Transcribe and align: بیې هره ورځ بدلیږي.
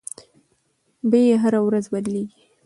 بیې 1.09 1.35
هره 1.43 1.59
ورځ 1.67 1.85
بدلیږي. 1.93 2.41